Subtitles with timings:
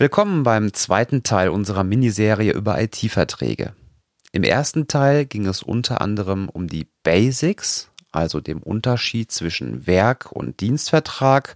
[0.00, 3.74] Willkommen beim zweiten Teil unserer Miniserie über IT-Verträge.
[4.32, 10.32] Im ersten Teil ging es unter anderem um die Basics, also dem Unterschied zwischen Werk-
[10.32, 11.54] und Dienstvertrag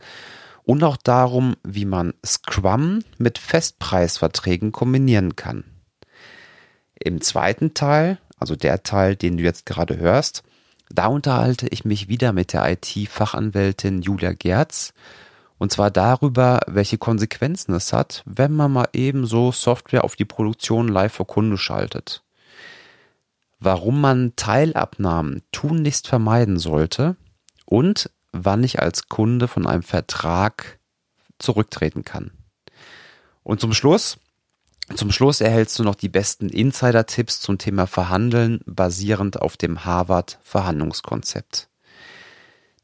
[0.62, 5.64] und auch darum, wie man Scrum mit Festpreisverträgen kombinieren kann.
[6.96, 10.42] Im zweiten Teil, also der Teil, den du jetzt gerade hörst,
[10.90, 14.92] da unterhalte ich mich wieder mit der IT-Fachanwältin Julia Gerz
[15.64, 20.26] und zwar darüber, welche Konsequenzen es hat, wenn man mal eben so Software auf die
[20.26, 22.22] Produktion live vor Kunde schaltet.
[23.60, 27.16] Warum man Teilabnahmen tunlichst vermeiden sollte
[27.64, 30.78] und wann ich als Kunde von einem Vertrag
[31.38, 32.32] zurücktreten kann.
[33.42, 34.18] Und zum Schluss,
[34.94, 40.38] zum Schluss erhältst du noch die besten Insider-Tipps zum Thema Verhandeln basierend auf dem Harvard
[40.42, 41.70] Verhandlungskonzept.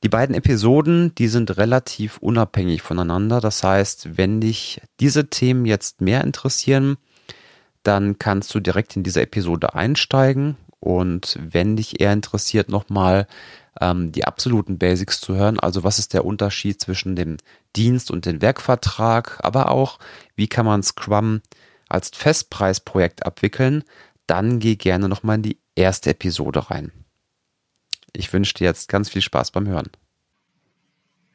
[0.02, 3.40] Die beiden Episoden, die sind relativ unabhängig voneinander.
[3.40, 6.96] Das heißt, wenn dich diese Themen jetzt mehr interessieren,
[7.82, 10.56] dann kannst du direkt in diese Episode einsteigen.
[10.80, 13.26] Und wenn dich eher interessiert, nochmal
[13.78, 17.36] ähm, die absoluten Basics zu hören, also was ist der Unterschied zwischen dem
[17.76, 19.98] Dienst und dem Werkvertrag, aber auch,
[20.34, 21.42] wie kann man Scrum
[21.90, 23.84] als Festpreisprojekt abwickeln,
[24.26, 26.92] dann geh gerne nochmal in die erste Episode rein.
[28.12, 29.90] Ich wünsche dir jetzt ganz viel Spaß beim Hören.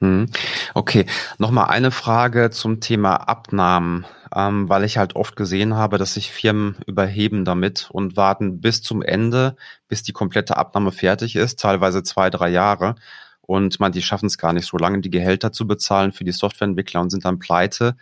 [0.01, 0.27] Hm.
[0.73, 1.05] Okay,
[1.37, 6.31] nochmal eine Frage zum Thema Abnahmen, ähm, weil ich halt oft gesehen habe, dass sich
[6.31, 9.55] Firmen überheben damit und warten bis zum Ende,
[9.87, 12.95] bis die komplette Abnahme fertig ist, teilweise zwei, drei Jahre.
[13.41, 16.31] Und man, die schaffen es gar nicht so lange, die Gehälter zu bezahlen für die
[16.31, 17.95] Softwareentwickler und sind dann pleite.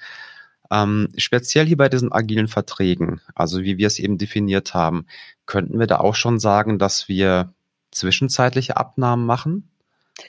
[0.72, 5.06] Ähm, speziell hier bei diesen agilen Verträgen, also wie wir es eben definiert haben,
[5.46, 7.54] könnten wir da auch schon sagen, dass wir
[7.94, 9.70] zwischenzeitliche Abnahmen machen?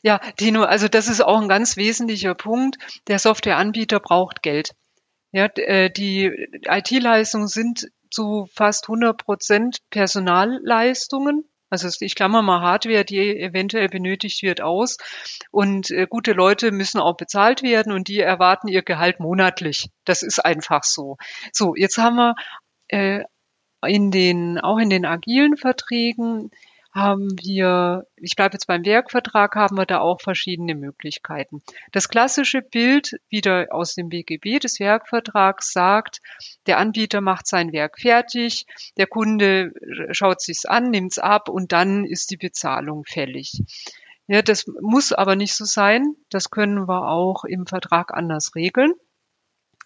[0.02, 2.78] Ja, Tino, also das ist auch ein ganz wesentlicher Punkt.
[3.06, 4.74] Der Softwareanbieter braucht Geld.
[5.32, 6.26] Ja, äh, die
[6.66, 11.44] IT-Leistungen sind zu fast 100 Prozent Personalleistungen.
[11.70, 14.96] Also ich klammer mal Hardware, die eventuell benötigt wird, aus.
[15.50, 19.90] Und äh, gute Leute müssen auch bezahlt werden und die erwarten ihr Gehalt monatlich.
[20.04, 21.16] Das ist einfach so.
[21.52, 22.34] So, jetzt haben wir
[22.88, 23.24] äh,
[23.84, 26.50] in den, auch in den agilen Verträgen
[26.94, 31.62] haben wir, ich bleibe jetzt beim Werkvertrag, haben wir da auch verschiedene Möglichkeiten.
[31.90, 36.20] Das klassische Bild wieder aus dem BGB des Werkvertrags sagt,
[36.66, 38.66] der Anbieter macht sein Werk fertig,
[38.96, 39.72] der Kunde
[40.12, 43.60] schaut sich's an, nimmt's ab und dann ist die Bezahlung fällig.
[44.28, 46.14] Ja, das muss aber nicht so sein.
[46.30, 48.94] Das können wir auch im Vertrag anders regeln.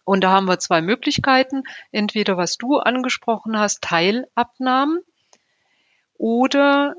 [0.04, 1.64] Und da haben wir zwei Möglichkeiten.
[1.90, 5.00] Entweder was du angesprochen hast, Teilabnahmen
[6.18, 6.94] oder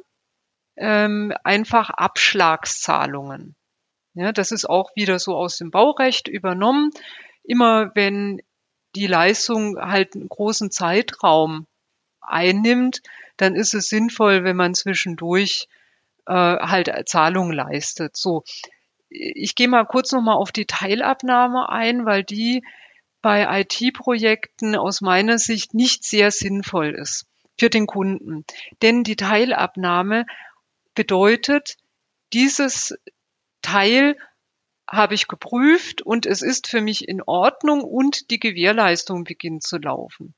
[0.78, 3.56] ähm, einfach Abschlagszahlungen.
[4.16, 6.92] Ja, das ist auch wieder so aus dem Baurecht übernommen.
[7.44, 8.42] Immer wenn
[8.96, 11.68] die Leistung halt einen großen Zeitraum
[12.22, 13.02] einnimmt,
[13.38, 15.68] dann ist es sinnvoll, wenn man zwischendurch
[16.26, 18.18] äh, halt Zahlungen leistet.
[18.18, 18.44] So,
[19.10, 22.64] ich gehe mal kurz nochmal auf die Teilabnahme ein, weil die
[23.22, 27.29] bei IT-Projekten aus meiner Sicht nicht sehr sinnvoll ist
[27.60, 28.46] für den Kunden.
[28.82, 30.26] Denn die Teilabnahme
[30.96, 31.78] bedeutet,
[32.34, 32.98] dieses
[33.62, 34.18] Teil
[34.90, 39.78] habe ich geprüft und es ist für mich in Ordnung und die Gewährleistung beginnt zu
[39.78, 40.34] laufen.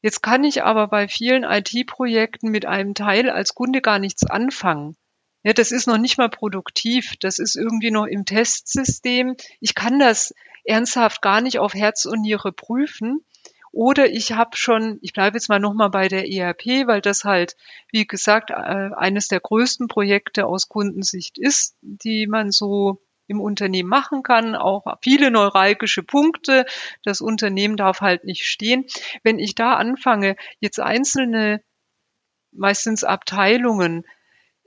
[0.00, 4.96] Jetzt kann ich aber bei vielen IT-Projekten mit einem Teil als Kunde gar nichts anfangen.
[5.44, 7.14] Ja, das ist noch nicht mal produktiv.
[7.20, 9.36] Das ist irgendwie noch im Testsystem.
[9.60, 10.34] Ich kann das
[10.64, 13.24] ernsthaft gar nicht auf Herz und Niere prüfen.
[13.72, 17.56] Oder ich habe schon, ich bleibe jetzt mal nochmal bei der ERP, weil das halt,
[17.90, 23.88] wie gesagt, äh, eines der größten Projekte aus Kundensicht ist, die man so im Unternehmen
[23.88, 26.66] machen kann, auch viele neuralgische Punkte.
[27.02, 28.84] Das Unternehmen darf halt nicht stehen.
[29.22, 31.62] Wenn ich da anfange, jetzt einzelne,
[32.52, 34.04] meistens Abteilungen,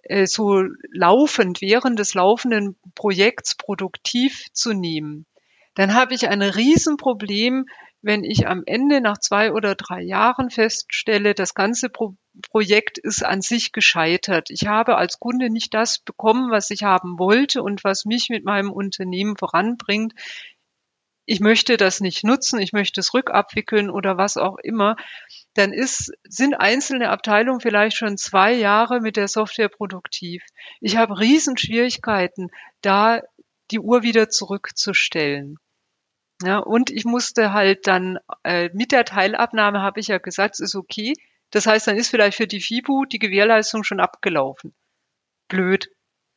[0.01, 5.27] äh, so laufend, während des laufenden Projekts produktiv zu nehmen,
[5.75, 7.67] dann habe ich ein Riesenproblem
[8.05, 12.15] wenn ich am Ende nach zwei oder drei Jahren feststelle, das ganze Pro
[12.51, 14.49] Projekt ist an sich gescheitert.
[14.49, 18.43] Ich habe als Kunde nicht das bekommen, was ich haben wollte und was mich mit
[18.43, 20.13] meinem Unternehmen voranbringt.
[21.25, 24.97] Ich möchte das nicht nutzen, ich möchte es rückabwickeln oder was auch immer,
[25.53, 30.43] dann ist, sind einzelne Abteilungen vielleicht schon zwei Jahre mit der Software produktiv.
[30.81, 32.51] Ich habe Riesenschwierigkeiten,
[32.81, 33.21] da
[33.71, 35.57] die Uhr wieder zurückzustellen.
[36.43, 40.59] Ja, und ich musste halt dann äh, mit der Teilabnahme habe ich ja gesagt, es
[40.59, 41.13] ist okay.
[41.51, 44.73] Das heißt, dann ist vielleicht für die FIBU die Gewährleistung schon abgelaufen.
[45.47, 45.89] Blöd.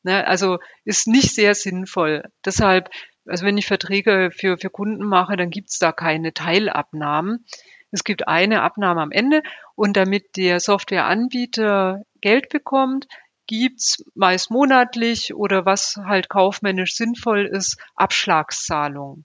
[0.05, 0.27] Ne?
[0.27, 2.23] Also ist nicht sehr sinnvoll.
[2.45, 2.91] Deshalb
[3.29, 7.45] also wenn ich Verträge für, für Kunden mache, dann gibt's da keine Teilabnahmen.
[7.91, 9.43] Es gibt eine Abnahme am Ende
[9.75, 13.07] und damit der Softwareanbieter Geld bekommt,
[13.47, 19.25] gibt's meist monatlich oder was halt kaufmännisch sinnvoll ist, Abschlagszahlungen.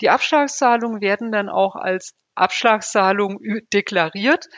[0.00, 3.40] Die Abschlagszahlungen werden dann auch als Abschlagszahlung
[3.72, 4.48] deklariert.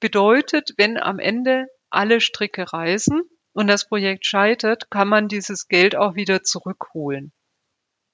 [0.00, 3.22] Bedeutet, wenn am Ende alle Stricke reißen
[3.52, 7.32] und das Projekt scheitert, kann man dieses Geld auch wieder zurückholen.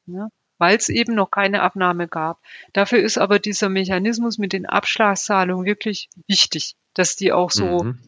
[0.06, 0.28] Ja,
[0.58, 2.40] weil es eben noch keine Abnahme gab.
[2.72, 7.98] Dafür ist aber dieser Mechanismus mit den Abschlagszahlungen wirklich wichtig, dass die auch so mhm.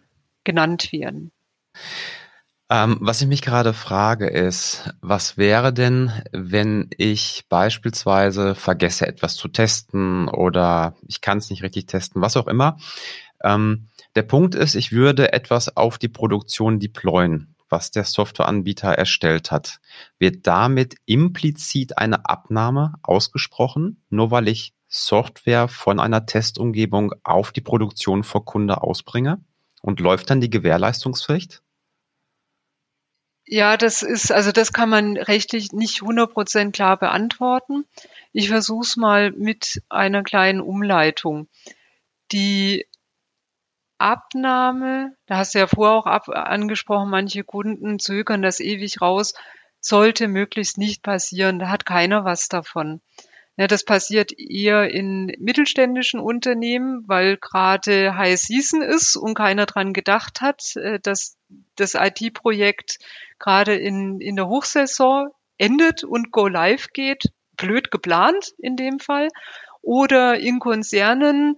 [0.44, 1.32] genannt werden.
[2.68, 9.36] Ähm, was ich mich gerade frage ist, was wäre denn, wenn ich beispielsweise vergesse, etwas
[9.36, 12.76] zu testen oder ich kann es nicht richtig testen, was auch immer.
[13.44, 19.52] Ähm, der Punkt ist, ich würde etwas auf die Produktion deployen, was der Softwareanbieter erstellt
[19.52, 19.78] hat.
[20.18, 27.60] Wird damit implizit eine Abnahme ausgesprochen, nur weil ich Software von einer Testumgebung auf die
[27.60, 29.40] Produktion vor Kunde ausbringe?
[29.82, 31.62] Und läuft dann die Gewährleistungspflicht?
[33.48, 37.84] Ja, das ist, also das kann man rechtlich nicht 100% klar beantworten.
[38.32, 41.48] Ich versuche es mal mit einer kleinen Umleitung.
[42.32, 42.86] Die
[43.98, 49.34] Abnahme, da hast du ja vorher auch ab, angesprochen, manche Kunden zögern das ewig raus,
[49.80, 51.58] sollte möglichst nicht passieren.
[51.58, 53.00] Da hat keiner was davon.
[53.56, 59.94] Ja, das passiert eher in mittelständischen Unternehmen, weil gerade High Season ist und keiner dran
[59.94, 61.35] gedacht hat, äh, dass
[61.76, 62.98] das IT-Projekt
[63.38, 65.28] gerade in, in der Hochsaison
[65.58, 67.24] endet und Go Live geht.
[67.56, 69.28] Blöd geplant in dem Fall.
[69.82, 71.56] Oder in Konzernen,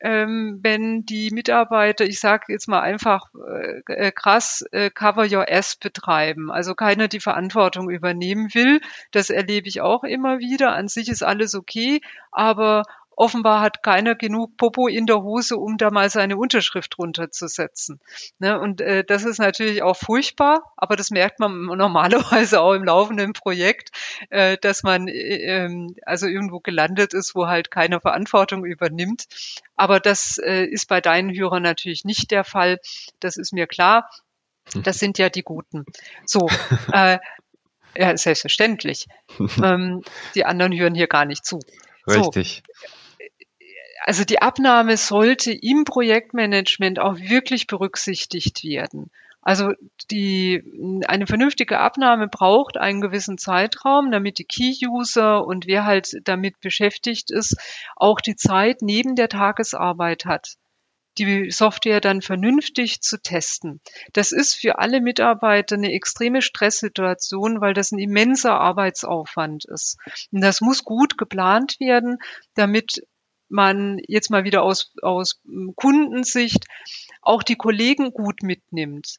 [0.00, 5.50] ähm, wenn die Mitarbeiter, ich sage jetzt mal einfach äh, äh, krass, äh, Cover Your
[5.50, 8.80] Ass betreiben, also keiner die Verantwortung übernehmen will.
[9.10, 10.72] Das erlebe ich auch immer wieder.
[10.72, 12.00] An sich ist alles okay,
[12.30, 12.84] aber
[13.18, 18.00] offenbar hat keiner genug Popo in der Hose, um da mal seine Unterschrift runterzusetzen.
[18.38, 18.58] Ne?
[18.58, 23.32] Und äh, das ist natürlich auch furchtbar, aber das merkt man normalerweise auch im laufenden
[23.32, 23.90] Projekt,
[24.30, 29.24] äh, dass man äh, ähm, also irgendwo gelandet ist, wo halt keiner Verantwortung übernimmt.
[29.74, 32.78] Aber das äh, ist bei deinen Hörern natürlich nicht der Fall.
[33.20, 34.08] Das ist mir klar.
[34.74, 35.86] Das sind ja die Guten.
[36.24, 36.48] So,
[36.92, 37.18] äh,
[37.96, 39.06] ja, selbstverständlich.
[39.62, 40.02] ähm,
[40.36, 41.58] die anderen hören hier gar nicht zu.
[42.06, 42.62] Richtig.
[42.66, 42.86] So,
[44.04, 49.10] also die Abnahme sollte im Projektmanagement auch wirklich berücksichtigt werden.
[49.40, 49.72] Also
[50.10, 50.62] die,
[51.06, 57.30] eine vernünftige Abnahme braucht einen gewissen Zeitraum, damit die Key-User und wer halt damit beschäftigt
[57.30, 57.56] ist,
[57.96, 60.56] auch die Zeit neben der Tagesarbeit hat
[61.18, 63.80] die Software dann vernünftig zu testen.
[64.12, 69.96] Das ist für alle Mitarbeiter eine extreme Stresssituation, weil das ein immenser Arbeitsaufwand ist.
[70.30, 72.18] Und das muss gut geplant werden,
[72.54, 73.02] damit
[73.48, 75.40] man jetzt mal wieder aus, aus
[75.76, 76.66] Kundensicht
[77.22, 79.16] auch die Kollegen gut mitnimmt.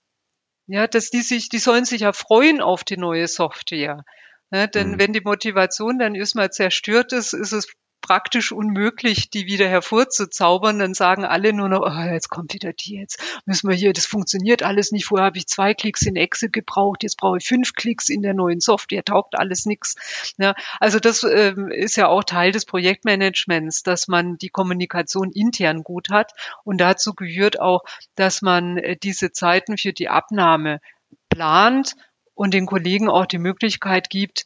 [0.67, 4.05] Ja, dass die sich, die sollen sich ja freuen auf die neue Software.
[4.51, 4.99] Ja, denn mhm.
[4.99, 7.67] wenn die Motivation dann erstmal zerstört ist, ist es
[8.09, 10.79] praktisch unmöglich, die wieder hervorzuzaubern.
[10.79, 14.07] Dann sagen alle nur noch, oh, jetzt kommt wieder die, jetzt müssen wir hier, das
[14.07, 15.05] funktioniert alles nicht.
[15.05, 18.33] Vorher habe ich zwei Klicks in Excel gebraucht, jetzt brauche ich fünf Klicks in der
[18.33, 20.33] neuen Software, taugt alles nichts.
[20.39, 25.83] Ja, also das ähm, ist ja auch Teil des Projektmanagements, dass man die Kommunikation intern
[25.83, 26.33] gut hat.
[26.63, 27.83] Und dazu gehört auch,
[28.15, 30.81] dass man äh, diese Zeiten für die Abnahme
[31.29, 31.93] plant
[32.33, 34.45] und den Kollegen auch die Möglichkeit gibt,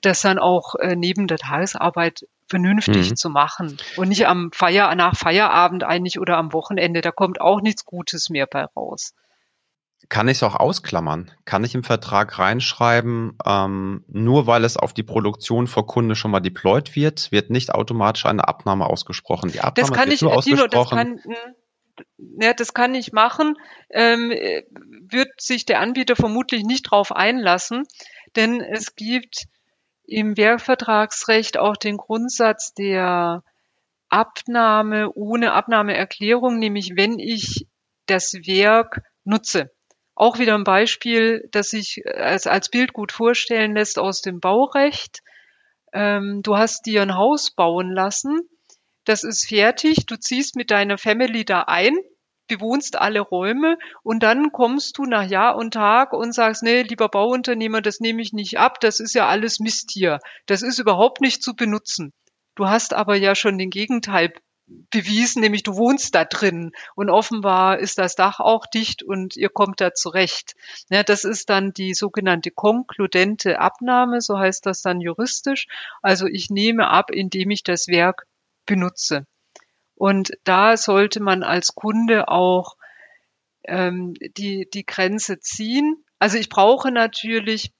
[0.00, 3.16] das dann auch äh, neben der Tagesarbeit vernünftig mhm.
[3.16, 7.00] zu machen und nicht am Feier, nach Feierabend eigentlich oder am Wochenende.
[7.00, 9.14] Da kommt auch nichts Gutes mehr bei raus.
[10.08, 11.30] Kann ich es auch ausklammern?
[11.44, 16.30] Kann ich im Vertrag reinschreiben, ähm, nur weil es auf die Produktion vor Kunde schon
[16.30, 19.50] mal deployed wird, wird nicht automatisch eine Abnahme ausgesprochen.
[19.50, 21.20] Die Abnahme das kann wird ich, nur Dino, das kann,
[22.18, 23.56] ja, das kann ich machen.
[23.90, 27.84] Ähm, wird sich der Anbieter vermutlich nicht drauf einlassen,
[28.36, 29.46] denn es gibt
[30.06, 33.42] im Werkvertragsrecht auch den Grundsatz der
[34.08, 37.66] Abnahme ohne Abnahmeerklärung, nämlich wenn ich
[38.06, 39.70] das Werk nutze.
[40.14, 45.20] Auch wieder ein Beispiel, das sich als, als Bild gut vorstellen lässt aus dem Baurecht.
[45.92, 48.48] Ähm, du hast dir ein Haus bauen lassen,
[49.04, 51.94] das ist fertig, du ziehst mit deiner Family da ein,
[52.46, 57.08] bewohnst alle Räume und dann kommst du nach Jahr und Tag und sagst, nee, lieber
[57.08, 60.20] Bauunternehmer, das nehme ich nicht ab, das ist ja alles Mist hier.
[60.46, 62.12] Das ist überhaupt nicht zu benutzen.
[62.54, 64.32] Du hast aber ja schon den Gegenteil
[64.66, 69.50] bewiesen, nämlich du wohnst da drin und offenbar ist das Dach auch dicht und ihr
[69.50, 70.54] kommt da zurecht.
[70.88, 75.66] Ja, das ist dann die sogenannte konkludente Abnahme, so heißt das dann juristisch.
[76.00, 78.26] Also ich nehme ab, indem ich das Werk
[78.64, 79.26] benutze.
[79.94, 82.76] Und da sollte man als Kunde auch
[83.64, 86.04] ähm, die, die Grenze ziehen.
[86.18, 87.72] Also ich brauche natürlich,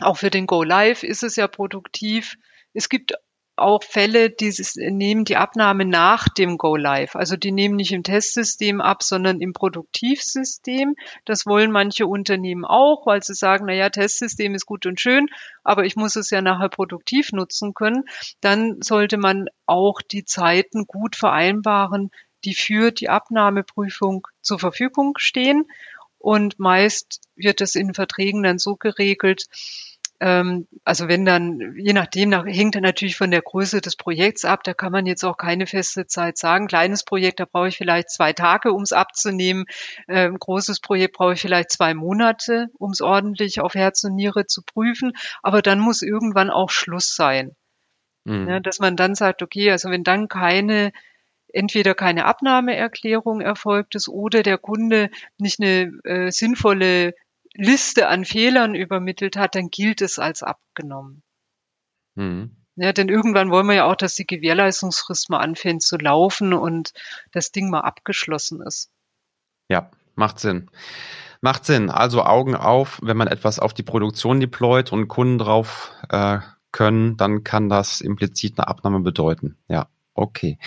[0.00, 2.36] auch für den Go Live ist es ja produktiv.
[2.72, 3.14] Es gibt
[3.60, 7.16] auch Fälle, die nehmen die Abnahme nach dem Go Live.
[7.16, 10.96] Also die nehmen nicht im Testsystem ab, sondern im Produktivsystem.
[11.24, 15.28] Das wollen manche Unternehmen auch, weil sie sagen, na ja, Testsystem ist gut und schön,
[15.62, 18.04] aber ich muss es ja nachher produktiv nutzen können.
[18.40, 22.10] Dann sollte man auch die Zeiten gut vereinbaren,
[22.44, 25.66] die für die Abnahmeprüfung zur Verfügung stehen.
[26.18, 29.46] Und meist wird es in Verträgen dann so geregelt,
[30.20, 34.62] also wenn dann, je nachdem, nach, hängt dann natürlich von der Größe des Projekts ab,
[34.64, 36.66] da kann man jetzt auch keine feste Zeit sagen.
[36.66, 39.64] Kleines Projekt, da brauche ich vielleicht zwei Tage, um es abzunehmen.
[40.08, 44.46] Ähm, großes Projekt brauche ich vielleicht zwei Monate, um es ordentlich auf Herz und Niere
[44.46, 45.12] zu prüfen.
[45.42, 47.56] Aber dann muss irgendwann auch Schluss sein.
[48.24, 48.46] Mhm.
[48.46, 50.92] Ja, dass man dann sagt, okay, also wenn dann keine
[51.52, 57.14] entweder keine Abnahmeerklärung erfolgt ist oder der Kunde nicht eine äh, sinnvolle
[57.54, 61.22] Liste an Fehlern übermittelt hat, dann gilt es als abgenommen.
[62.14, 62.56] Mhm.
[62.76, 66.92] Ja, denn irgendwann wollen wir ja auch, dass die Gewährleistungsfrist mal anfängt zu laufen und
[67.32, 68.90] das Ding mal abgeschlossen ist.
[69.68, 70.70] Ja, macht Sinn.
[71.40, 71.90] Macht Sinn.
[71.90, 76.38] Also Augen auf, wenn man etwas auf die Produktion deployt und Kunden drauf äh,
[76.72, 79.58] können, dann kann das implizit eine Abnahme bedeuten.
[79.68, 80.58] Ja, okay.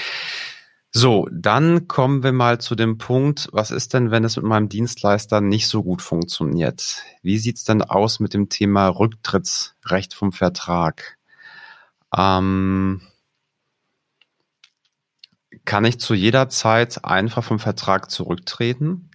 [0.95, 4.69] So, dann kommen wir mal zu dem Punkt, was ist denn, wenn es mit meinem
[4.69, 7.01] Dienstleister nicht so gut funktioniert?
[7.23, 11.17] Wie sieht's denn aus mit dem Thema Rücktrittsrecht vom Vertrag?
[12.15, 13.01] Ähm,
[15.65, 19.09] kann ich zu jeder Zeit einfach vom Vertrag zurücktreten?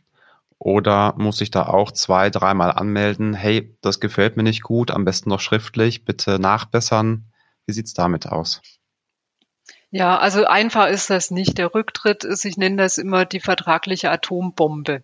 [0.58, 5.04] Oder muss ich da auch zwei, dreimal anmelden, hey, das gefällt mir nicht gut, am
[5.04, 7.26] besten noch schriftlich, bitte nachbessern?
[7.66, 8.62] Wie sieht's damit aus?
[9.90, 11.58] Ja, also einfach ist das nicht.
[11.58, 15.02] Der Rücktritt ist, ich nenne das immer die vertragliche Atombombe.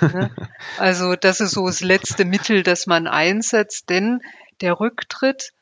[0.00, 0.30] Ne?
[0.78, 4.20] also das ist so das letzte Mittel, das man einsetzt, denn
[4.60, 5.52] der Rücktritt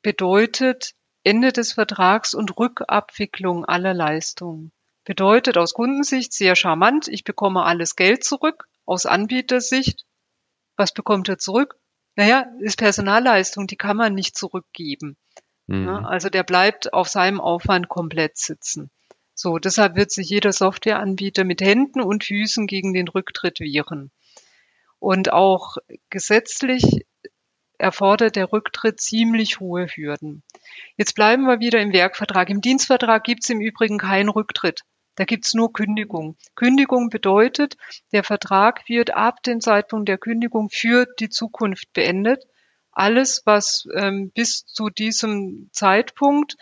[0.00, 0.94] bedeutet
[1.24, 4.72] Ende des Vertrags und Rückabwicklung aller Leistungen.
[5.04, 8.66] Bedeutet aus Kundensicht sehr charmant, ich bekomme alles Geld zurück.
[8.84, 10.04] Aus Anbietersicht,
[10.76, 11.76] was bekommt er zurück?
[12.16, 15.16] Naja, ist Personalleistung, die kann man nicht zurückgeben.
[15.66, 15.86] Mhm.
[15.86, 18.90] Ja, also der bleibt auf seinem Aufwand komplett sitzen.
[19.34, 24.10] So, deshalb wird sich jeder Softwareanbieter mit Händen und Füßen gegen den Rücktritt wehren.
[24.98, 25.78] Und auch
[26.10, 27.06] gesetzlich
[27.78, 30.44] erfordert der Rücktritt ziemlich hohe Hürden.
[30.96, 32.50] Jetzt bleiben wir wieder im Werkvertrag.
[32.50, 34.82] Im Dienstvertrag gibt es im Übrigen keinen Rücktritt.
[35.16, 36.36] Da gibt es nur Kündigung.
[36.54, 37.76] Kündigung bedeutet,
[38.12, 42.44] der Vertrag wird ab dem Zeitpunkt der Kündigung für die Zukunft beendet
[42.92, 46.56] alles, was ähm, bis zu diesem Zeitpunkt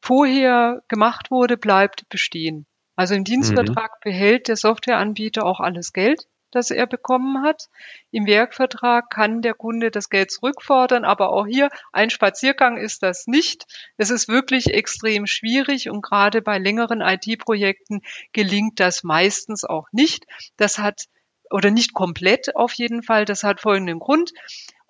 [0.00, 2.66] vorher gemacht wurde, bleibt bestehen.
[2.94, 4.10] Also im Dienstvertrag mhm.
[4.10, 7.68] behält der Softwareanbieter auch alles Geld, das er bekommen hat.
[8.10, 13.26] Im Werkvertrag kann der Kunde das Geld zurückfordern, aber auch hier ein Spaziergang ist das
[13.26, 13.66] nicht.
[13.98, 18.00] Es ist wirklich extrem schwierig und gerade bei längeren IT-Projekten
[18.32, 20.24] gelingt das meistens auch nicht.
[20.56, 21.04] Das hat
[21.50, 23.24] oder nicht komplett auf jeden Fall.
[23.24, 24.32] Das hat folgenden Grund.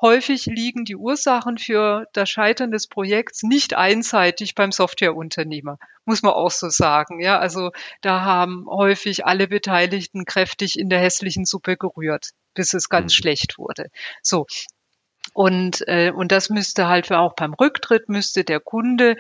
[0.00, 6.34] Häufig liegen die Ursachen für das Scheitern des Projekts nicht einseitig beim Softwareunternehmer, muss man
[6.34, 7.20] auch so sagen.
[7.20, 7.70] Ja, also
[8.02, 13.16] da haben häufig alle Beteiligten kräftig in der hässlichen Suppe gerührt, bis es ganz mhm.
[13.16, 13.88] schlecht wurde.
[14.22, 14.46] So.
[15.32, 19.16] Und, äh, und das müsste halt auch beim Rücktritt müsste der Kunde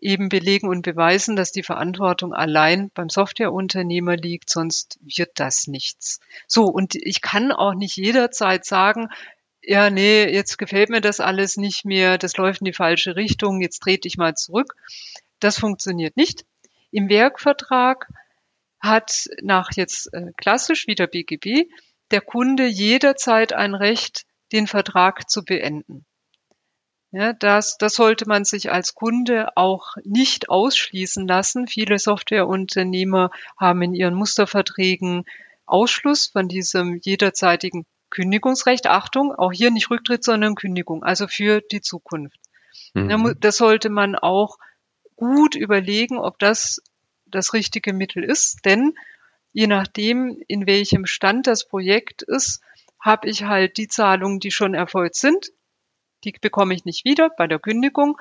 [0.00, 6.20] eben belegen und beweisen, dass die Verantwortung allein beim Softwareunternehmer liegt, sonst wird das nichts.
[6.46, 9.08] So, und ich kann auch nicht jederzeit sagen,
[9.62, 13.60] ja, nee, jetzt gefällt mir das alles nicht mehr, das läuft in die falsche Richtung,
[13.60, 14.74] jetzt trete ich mal zurück.
[15.38, 16.44] Das funktioniert nicht.
[16.90, 18.08] Im Werkvertrag
[18.80, 21.68] hat nach jetzt äh, klassisch wieder BGB
[22.10, 26.04] der Kunde jederzeit ein Recht, den Vertrag zu beenden.
[27.12, 31.66] Ja, das, das sollte man sich als Kunde auch nicht ausschließen lassen.
[31.66, 35.24] Viele Softwareunternehmer haben in ihren Musterverträgen
[35.66, 41.80] Ausschluss von diesem jederzeitigen Kündigungsrecht, Achtung, auch hier nicht Rücktritt, sondern Kündigung, also für die
[41.80, 42.38] Zukunft.
[42.94, 43.36] Mhm.
[43.40, 44.58] Das sollte man auch
[45.16, 46.82] gut überlegen, ob das
[47.26, 48.94] das richtige Mittel ist, denn
[49.52, 52.60] je nachdem, in welchem Stand das Projekt ist,
[52.98, 55.50] habe ich halt die Zahlungen, die schon erfolgt sind,
[56.24, 58.20] die bekomme ich nicht wieder bei der Kündigung.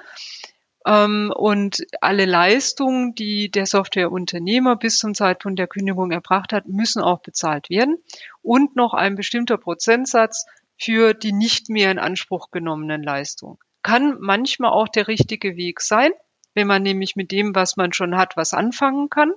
[0.86, 7.02] Ähm, und alle Leistungen, die der Softwareunternehmer bis zum Zeitpunkt der Kündigung erbracht hat, müssen
[7.02, 7.98] auch bezahlt werden.
[8.42, 10.46] Und noch ein bestimmter Prozentsatz
[10.78, 13.58] für die nicht mehr in Anspruch genommenen Leistungen.
[13.84, 16.12] Kann manchmal auch der richtige Weg sein,
[16.54, 19.34] wenn man nämlich mit dem, was man schon hat, was anfangen kann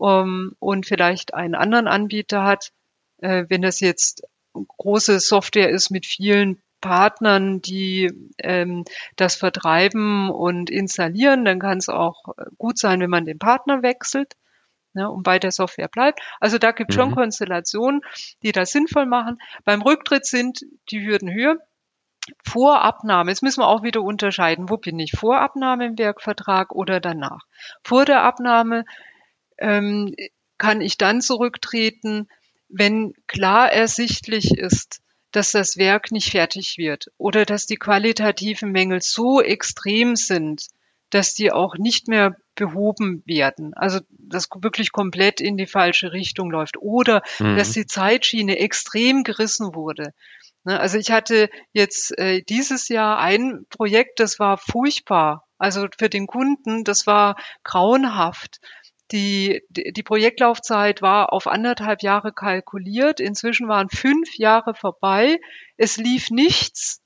[0.00, 2.72] ähm, und vielleicht einen anderen Anbieter hat,
[3.18, 8.84] äh, wenn das jetzt große Software ist mit vielen Partnern, die ähm,
[9.16, 12.24] das vertreiben und installieren, dann kann es auch
[12.56, 14.34] gut sein, wenn man den Partner wechselt
[14.94, 16.20] ne, und bei der Software bleibt.
[16.40, 17.00] Also da gibt es mhm.
[17.00, 18.00] schon Konstellationen,
[18.42, 19.38] die das sinnvoll machen.
[19.64, 21.56] Beim Rücktritt sind die Hürden höher.
[22.44, 27.40] Vorabnahme, jetzt müssen wir auch wieder unterscheiden, wo bin ich, Vorabnahme im Werkvertrag oder danach.
[27.82, 28.84] Vor der Abnahme
[29.56, 30.14] ähm,
[30.58, 32.28] kann ich dann zurücktreten,
[32.68, 35.00] wenn klar ersichtlich ist,
[35.32, 40.66] dass das Werk nicht fertig wird oder dass die qualitativen Mängel so extrem sind,
[41.10, 43.72] dass die auch nicht mehr behoben werden.
[43.74, 47.56] Also das wirklich komplett in die falsche Richtung läuft oder mhm.
[47.56, 50.12] dass die Zeitschiene extrem gerissen wurde.
[50.64, 55.44] Ne, also ich hatte jetzt äh, dieses Jahr ein Projekt, das war furchtbar.
[55.56, 58.60] Also für den Kunden, das war grauenhaft.
[59.10, 63.20] Die, die Projektlaufzeit war auf anderthalb Jahre kalkuliert.
[63.20, 65.38] Inzwischen waren fünf Jahre vorbei.
[65.76, 67.00] Es lief nichts.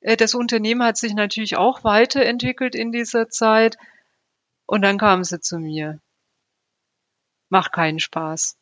[0.00, 3.76] Äh, das Unternehmen hat sich natürlich auch weiterentwickelt in dieser Zeit.
[4.66, 6.00] Und dann kamen sie zu mir.
[7.48, 8.56] Macht keinen Spaß.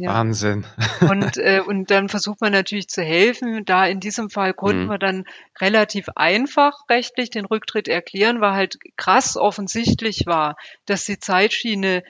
[0.00, 0.14] Ja.
[0.14, 0.64] Wahnsinn.
[1.10, 3.66] Und, äh, und dann versucht man natürlich zu helfen.
[3.66, 4.88] Da in diesem Fall konnten mhm.
[4.88, 5.24] wir dann
[5.60, 12.02] relativ einfach rechtlich den Rücktritt erklären, weil halt krass offensichtlich war, dass die Zeitschiene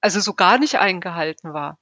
[0.00, 1.78] also so gar nicht eingehalten war.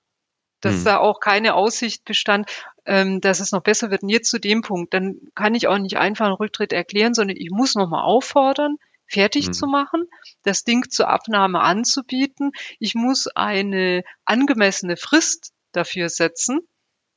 [0.61, 0.85] Dass mhm.
[0.87, 2.51] da auch keine Aussicht bestand,
[2.85, 4.03] ähm, dass es noch besser wird.
[4.03, 7.37] Und jetzt zu dem Punkt, dann kann ich auch nicht einfach einen Rücktritt erklären, sondern
[7.37, 8.77] ich muss nochmal auffordern,
[9.09, 9.53] fertig mhm.
[9.53, 10.05] zu machen,
[10.43, 12.53] das Ding zur Abnahme anzubieten.
[12.79, 16.61] Ich muss eine angemessene Frist dafür setzen.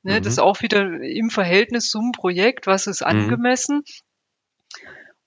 [0.04, 0.23] Ne, mhm.
[0.23, 3.08] Das ist auch wieder im Verhältnis zum Projekt, was ist mhm.
[3.08, 3.84] angemessen.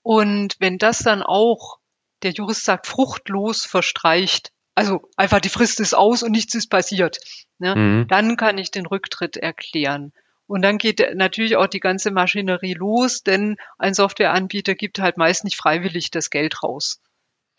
[0.01, 1.79] Und wenn das dann auch,
[2.23, 7.17] der Jurist sagt, fruchtlos verstreicht, also einfach die Frist ist aus und nichts ist passiert,
[7.59, 8.07] ne, mhm.
[8.07, 10.11] dann kann ich den Rücktritt erklären.
[10.47, 15.43] Und dann geht natürlich auch die ganze Maschinerie los, denn ein Softwareanbieter gibt halt meist
[15.43, 17.01] nicht freiwillig das Geld raus.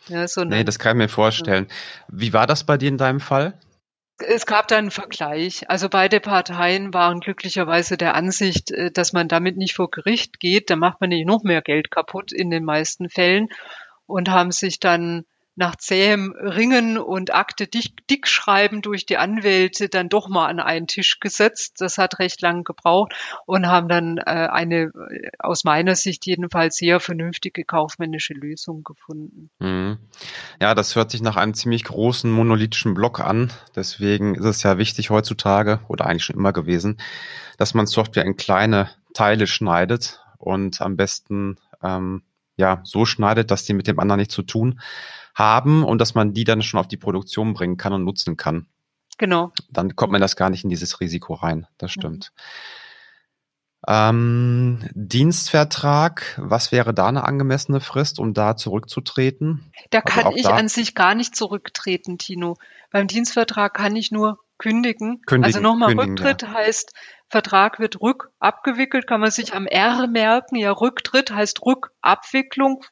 [0.09, 1.67] Ja, nee, das kann ich mir vorstellen.
[1.69, 1.75] Ja.
[2.09, 3.59] Wie war das bei dir in deinem Fall?
[4.19, 5.69] Es gab da einen Vergleich.
[5.69, 10.71] Also beide Parteien waren glücklicherweise der Ansicht, äh, dass man damit nicht vor Gericht geht.
[10.71, 13.49] Da macht man nicht noch mehr Geld kaputt in den meisten Fällen
[14.07, 19.89] und haben sich dann nach zähem Ringen und Akte dick, dick schreiben durch die Anwälte
[19.89, 21.81] dann doch mal an einen Tisch gesetzt.
[21.81, 23.15] Das hat recht lang gebraucht
[23.47, 24.93] und haben dann äh, eine
[25.39, 29.51] aus meiner Sicht jedenfalls sehr vernünftige kaufmännische Lösung gefunden.
[29.59, 29.99] Mhm.
[30.61, 33.51] Ja, das hört sich nach einem ziemlich großen monolithischen Block an.
[33.75, 36.99] Deswegen ist es ja wichtig heutzutage oder eigentlich schon immer gewesen,
[37.57, 42.23] dass man Software in kleine Teile schneidet und am besten ähm,
[42.57, 44.81] ja so schneidet, dass die mit dem anderen nichts zu tun
[45.35, 48.67] haben und dass man die dann schon auf die Produktion bringen kann und nutzen kann.
[49.19, 49.53] Genau.
[49.71, 51.67] Dann kommt man das gar nicht in dieses Risiko rein.
[51.79, 52.01] Das mhm.
[52.01, 52.33] stimmt.
[52.35, 52.43] Mhm.
[53.89, 59.71] Ähm, Dienstvertrag, was wäre da eine angemessene Frist, um da zurückzutreten?
[59.91, 60.57] Da also kann ich da?
[60.57, 62.57] an sich gar nicht zurücktreten, Tino.
[62.91, 65.23] Beim Dienstvertrag kann ich nur kündigen.
[65.27, 66.53] kündigen also nochmal Rücktritt ja.
[66.53, 66.95] heißt,
[67.29, 70.57] Vertrag wird rückabgewickelt, kann man sich am R merken.
[70.57, 72.85] Ja, Rücktritt heißt Rückabwicklung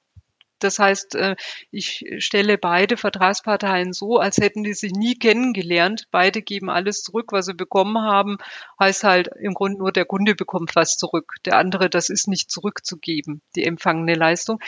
[0.64, 1.37] das heißt, äh,
[1.70, 6.07] ich stelle beide Vertragsparteien so, als hätten die sich nie kennengelernt.
[6.11, 8.38] Beide geben alles zurück, was sie bekommen haben.
[8.81, 11.35] Heißt halt im Grunde nur, der Kunde bekommt was zurück.
[11.44, 14.59] Der andere, das ist nicht zurückzugeben, die empfangene Leistung.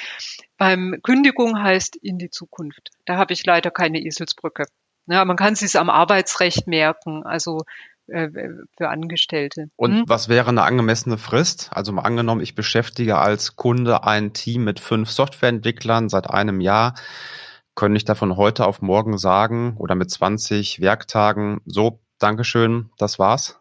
[0.59, 2.91] Beim Kündigung heißt in die Zukunft.
[3.07, 4.67] Da habe ich leider keine Eselsbrücke.
[5.07, 7.25] Ja, man kann sich am Arbeitsrecht merken.
[7.25, 7.63] Also
[8.09, 8.29] äh,
[8.77, 9.71] für Angestellte.
[9.77, 10.05] Und hm?
[10.07, 11.71] was wäre eine angemessene Frist?
[11.73, 16.95] Also mal angenommen, ich beschäftige als Kunde ein Team mit fünf Softwareentwicklern seit einem Jahr.
[17.75, 23.61] Können ich davon heute auf morgen sagen oder mit 20 Werktagen, so, Dankeschön, das war's?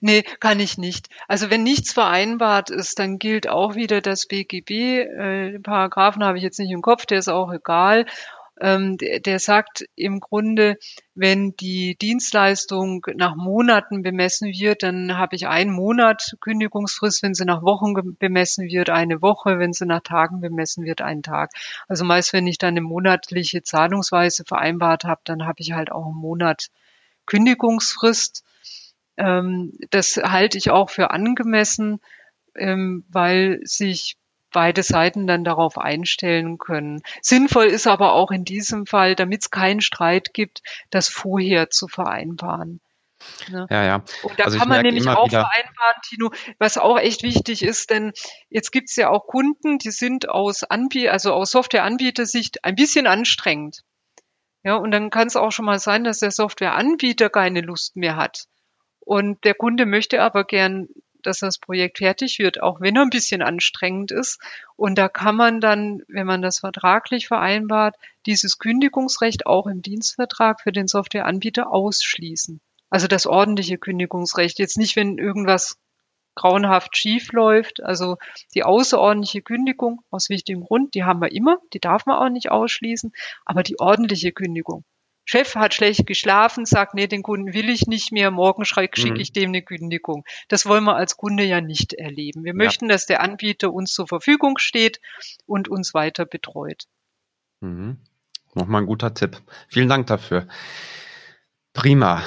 [0.00, 1.08] Nee, kann ich nicht.
[1.28, 4.70] Also wenn nichts vereinbart ist, dann gilt auch wieder das BGB.
[4.70, 8.06] Äh, Paragraphen habe ich jetzt nicht im Kopf, der ist auch egal
[8.60, 10.78] ähm, der, der sagt im Grunde,
[11.14, 17.44] wenn die Dienstleistung nach Monaten bemessen wird, dann habe ich einen Monat Kündigungsfrist, wenn sie
[17.44, 21.50] nach Wochen bemessen wird, eine Woche, wenn sie nach Tagen bemessen wird, einen Tag.
[21.88, 26.06] Also meist, wenn ich dann eine monatliche Zahlungsweise vereinbart habe, dann habe ich halt auch
[26.06, 26.68] einen Monat
[27.26, 28.42] Kündigungsfrist.
[29.18, 32.00] Ähm, das halte ich auch für angemessen,
[32.54, 34.16] ähm, weil sich
[34.56, 37.02] beide Seiten dann darauf einstellen können.
[37.20, 41.88] Sinnvoll ist aber auch in diesem Fall, damit es keinen Streit gibt, das vorher zu
[41.88, 42.80] vereinbaren.
[43.50, 43.66] Ne?
[43.68, 44.04] Ja, ja.
[44.22, 45.42] Und da also kann man nämlich auch wieder...
[45.42, 48.12] vereinbaren, Tino, was auch echt wichtig ist, denn
[48.48, 53.06] jetzt gibt es ja auch Kunden, die sind aus Anbieter, also aus Softwareanbietersicht ein bisschen
[53.06, 53.82] anstrengend.
[54.64, 58.16] Ja, und dann kann es auch schon mal sein, dass der Softwareanbieter keine Lust mehr
[58.16, 58.46] hat.
[59.00, 60.88] Und der Kunde möchte aber gern,
[61.26, 64.40] dass das Projekt fertig wird, auch wenn er ein bisschen anstrengend ist.
[64.76, 70.60] Und da kann man dann, wenn man das vertraglich vereinbart, dieses Kündigungsrecht auch im Dienstvertrag
[70.60, 72.60] für den Softwareanbieter ausschließen.
[72.90, 74.58] Also das ordentliche Kündigungsrecht.
[74.58, 75.76] Jetzt nicht, wenn irgendwas
[76.36, 77.82] grauenhaft schief läuft.
[77.82, 78.18] Also
[78.54, 82.50] die außerordentliche Kündigung aus wichtigem Grund, die haben wir immer, die darf man auch nicht
[82.50, 83.12] ausschließen,
[83.44, 84.84] aber die ordentliche Kündigung.
[85.26, 89.16] Chef hat schlecht geschlafen, sagt, nee, den Kunden will ich nicht mehr, morgen schicke mhm.
[89.16, 90.24] ich dem eine Kündigung.
[90.48, 92.44] Das wollen wir als Kunde ja nicht erleben.
[92.44, 92.56] Wir ja.
[92.56, 95.00] möchten, dass der Anbieter uns zur Verfügung steht
[95.44, 96.84] und uns weiter betreut.
[97.60, 97.98] Mhm.
[98.54, 99.42] Nochmal ein guter Tipp.
[99.68, 100.46] Vielen Dank dafür.
[101.72, 102.22] Prima.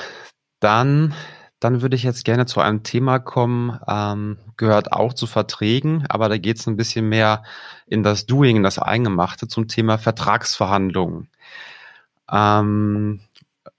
[0.59, 1.15] Dann,
[1.62, 6.27] dann würde ich jetzt gerne zu einem Thema kommen, ähm, gehört auch zu Verträgen, aber
[6.27, 7.43] da geht es ein bisschen mehr
[7.88, 11.29] in das Doing, in das Eingemachte zum Thema Vertragsverhandlungen.
[12.32, 13.22] Ähm,
[13.65, 13.72] äh,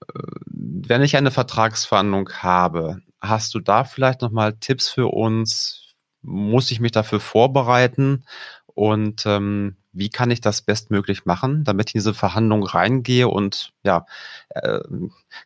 [0.53, 5.93] wenn ich eine Vertragsverhandlung habe, hast du da vielleicht nochmal Tipps für uns?
[6.21, 8.25] Muss ich mich dafür vorbereiten?
[8.65, 13.73] Und ähm, wie kann ich das bestmöglich machen, damit ich in diese Verhandlung reingehe und
[13.83, 14.05] ja,
[14.49, 14.79] äh,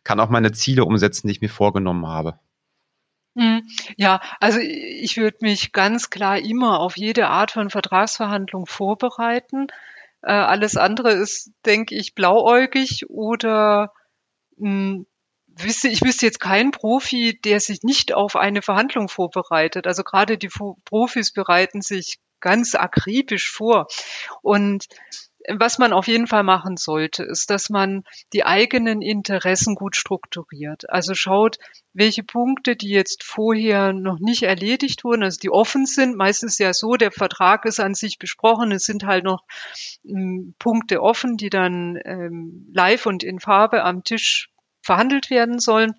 [0.04, 2.38] kann auch meine Ziele umsetzen, die ich mir vorgenommen habe.
[3.36, 3.62] Hm,
[3.96, 9.66] ja, also ich würde mich ganz klar immer auf jede Art von Vertragsverhandlung vorbereiten.
[10.26, 13.92] Äh, alles andere ist, denke ich, blauäugig oder
[14.56, 15.06] mh, hm,
[15.46, 19.86] wüsste, ich wüsste jetzt keinen Profi, der sich nicht auf eine Verhandlung vorbereitet.
[19.86, 20.50] Also gerade die
[20.84, 23.86] Profis bereiten sich ganz akribisch vor.
[24.42, 24.86] Und
[25.48, 30.90] was man auf jeden Fall machen sollte, ist, dass man die eigenen Interessen gut strukturiert.
[30.90, 31.58] Also schaut,
[31.92, 36.16] welche Punkte, die jetzt vorher noch nicht erledigt wurden, also die offen sind.
[36.16, 39.44] Meistens ja so, der Vertrag ist an sich besprochen, es sind halt noch
[40.04, 44.50] ähm, Punkte offen, die dann ähm, live und in Farbe am Tisch
[44.82, 45.94] verhandelt werden sollen.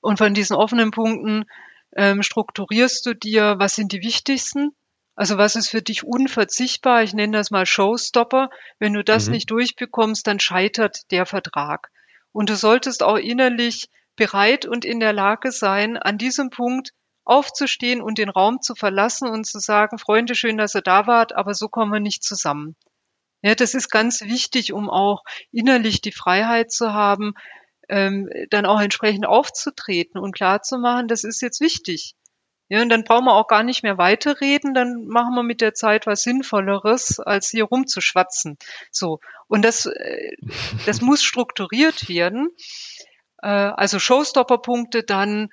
[0.00, 1.44] Und von diesen offenen Punkten
[1.96, 4.72] ähm, strukturierst du dir, was sind die wichtigsten
[5.16, 7.02] also was ist für dich unverzichtbar?
[7.02, 8.50] Ich nenne das mal Showstopper.
[8.78, 9.32] Wenn du das mhm.
[9.32, 11.90] nicht durchbekommst, dann scheitert der Vertrag.
[12.32, 16.90] Und du solltest auch innerlich bereit und in der Lage sein, an diesem Punkt
[17.24, 21.34] aufzustehen und den Raum zu verlassen und zu sagen, Freunde, schön, dass ihr da wart,
[21.34, 22.76] aber so kommen wir nicht zusammen.
[23.42, 25.22] Ja, das ist ganz wichtig, um auch
[25.52, 27.34] innerlich die Freiheit zu haben,
[27.88, 32.14] ähm, dann auch entsprechend aufzutreten und klarzumachen, das ist jetzt wichtig.
[32.68, 35.74] Ja, und dann brauchen wir auch gar nicht mehr weiterreden, dann machen wir mit der
[35.74, 38.56] Zeit was Sinnvolleres, als hier rumzuschwatzen.
[38.90, 39.20] So.
[39.48, 40.32] Und das, äh,
[40.86, 42.48] das muss strukturiert werden.
[43.42, 45.50] Äh, also Showstopper-Punkte, dann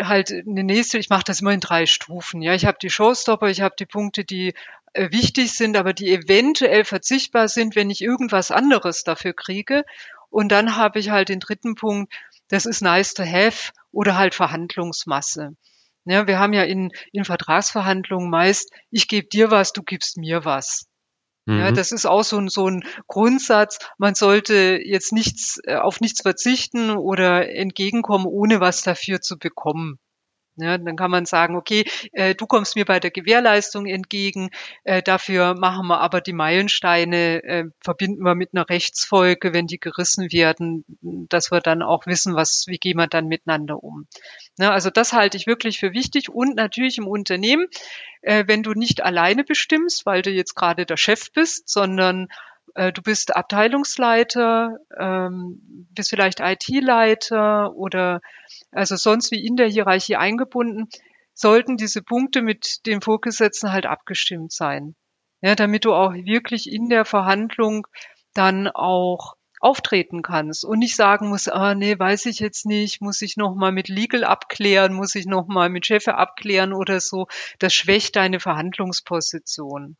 [0.00, 2.40] halt eine nächste, ich mache das immer in drei Stufen.
[2.40, 4.54] Ja, ich habe die Showstopper, ich habe die Punkte, die
[4.94, 9.84] äh, wichtig sind, aber die eventuell verzichtbar sind, wenn ich irgendwas anderes dafür kriege.
[10.30, 12.12] Und dann habe ich halt den dritten Punkt,
[12.48, 15.56] das ist nice to have oder halt Verhandlungsmasse.
[16.06, 20.44] Ja, wir haben ja in, in Vertragsverhandlungen meist, ich gebe dir was, du gibst mir
[20.44, 20.86] was.
[21.46, 21.58] Mhm.
[21.58, 23.78] Ja, das ist auch so ein, so ein Grundsatz.
[23.98, 29.98] Man sollte jetzt nichts, äh, auf nichts verzichten oder entgegenkommen, ohne was dafür zu bekommen.
[30.58, 34.48] Ja, dann kann man sagen, okay, äh, du kommst mir bei der Gewährleistung entgegen,
[34.84, 39.78] äh, dafür machen wir aber die Meilensteine, äh, verbinden wir mit einer Rechtsfolge, wenn die
[39.78, 40.84] gerissen werden,
[41.28, 44.06] dass wir dann auch wissen, was, wie gehen wir dann miteinander um.
[44.58, 47.66] Ja, also das halte ich wirklich für wichtig und natürlich im Unternehmen,
[48.22, 52.28] äh, wenn du nicht alleine bestimmst, weil du jetzt gerade der Chef bist, sondern
[52.76, 58.20] äh, du bist Abteilungsleiter, ähm, bist vielleicht IT-Leiter oder
[58.70, 60.88] also sonst wie in der Hierarchie eingebunden,
[61.32, 64.94] sollten diese Punkte mit dem Vorgesetzten halt abgestimmt sein.
[65.40, 67.86] Ja, damit du auch wirklich in der Verhandlung
[68.34, 73.22] dann auch auftreten kannst und nicht sagen musst, ah nee, weiß ich jetzt nicht, muss
[73.22, 77.26] ich noch mal mit Legal abklären, muss ich noch mal mit Chefe abklären oder so.
[77.58, 79.96] Das schwächt deine Verhandlungsposition.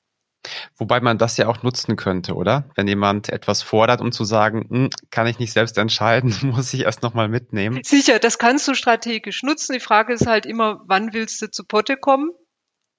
[0.77, 2.69] Wobei man das ja auch nutzen könnte, oder?
[2.75, 6.83] Wenn jemand etwas fordert, um zu sagen, hm, kann ich nicht selbst entscheiden, muss ich
[6.83, 7.81] erst nochmal mitnehmen.
[7.85, 9.73] Sicher, das kannst du strategisch nutzen.
[9.73, 12.31] Die Frage ist halt immer, wann willst du zu Potte kommen?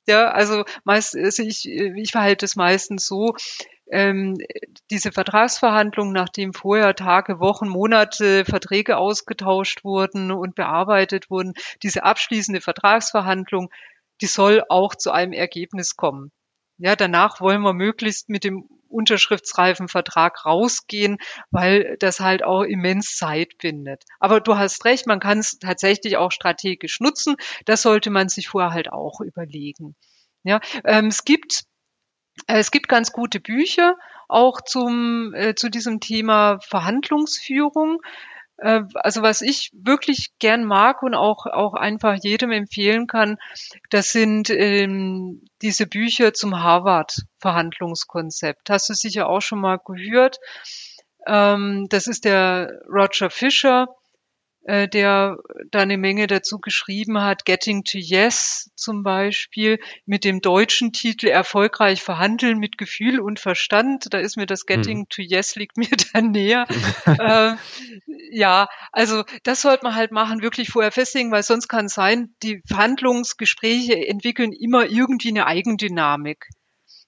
[0.08, 3.36] Ja, also meist, also ich, ich verhalte es meistens so,
[3.92, 4.38] ähm,
[4.90, 12.62] diese Vertragsverhandlungen, nachdem vorher Tage, Wochen, Monate Verträge ausgetauscht wurden und bearbeitet wurden, diese abschließende
[12.62, 13.70] Vertragsverhandlung,
[14.22, 16.32] die soll auch zu einem Ergebnis kommen.
[16.78, 21.18] Ja, danach wollen wir möglichst mit dem unterschriftsreifen Vertrag rausgehen,
[21.52, 24.04] weil das halt auch immens Zeit bindet.
[24.20, 27.36] Aber du hast recht, man kann es tatsächlich auch strategisch nutzen.
[27.66, 29.96] Das sollte man sich vorher halt auch überlegen.
[30.44, 31.63] Ja, ähm, es gibt
[32.48, 33.96] äh, es gibt ganz gute Bücher
[34.30, 38.02] auch zum äh, zu diesem Thema Verhandlungsführung.
[38.58, 43.38] Äh, also was ich wirklich gern mag und auch, auch einfach jedem empfehlen kann,
[43.89, 48.70] das sind ähm, diese Bücher zum Harvard-Verhandlungskonzept.
[48.70, 50.39] Hast du sicher auch schon mal gehört.
[51.26, 53.88] Ähm, das ist der Roger Fisher
[54.67, 55.38] äh, der
[55.72, 57.46] da eine Menge dazu geschrieben hat.
[57.46, 64.13] Getting to Yes zum Beispiel mit dem deutschen Titel Erfolgreich verhandeln mit Gefühl und Verstand.
[64.13, 65.10] Da ist mir das Getting hm.
[65.10, 66.67] to Yes liegt mir da näher.
[67.06, 67.54] äh,
[68.32, 72.36] ja, also das sollte man halt machen, wirklich vorher festlegen, weil sonst kann es sein,
[72.44, 76.48] die Verhandlungsgespräche entwickeln immer irgendwie eine Eigendynamik.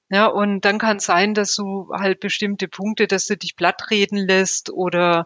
[0.09, 4.17] Ja, und dann kann es sein, dass du halt bestimmte Punkte, dass du dich blattreden
[4.17, 5.25] lässt oder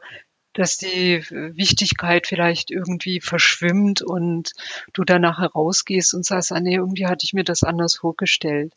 [0.53, 4.51] dass die Wichtigkeit vielleicht irgendwie verschwimmt und
[4.93, 8.73] du danach herausgehst und sagst, ah, nee, irgendwie hatte ich mir das anders vorgestellt.